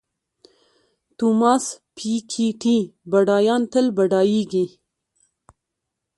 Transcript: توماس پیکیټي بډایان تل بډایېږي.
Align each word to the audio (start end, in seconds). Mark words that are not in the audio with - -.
توماس 1.17 1.65
پیکیټي 1.95 2.77
بډایان 3.11 3.61
تل 3.71 3.85
بډایېږي. 3.97 4.65